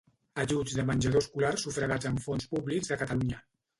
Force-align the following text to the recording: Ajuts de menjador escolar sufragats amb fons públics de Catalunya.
Ajuts 0.43 0.77
de 0.77 0.85
menjador 0.87 1.21
escolar 1.23 1.53
sufragats 1.65 2.09
amb 2.13 2.25
fons 2.27 2.49
públics 2.55 2.91
de 2.95 2.99
Catalunya. 3.03 3.45